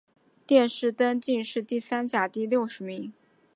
[0.47, 3.13] 殿试登进士第三甲第六十名。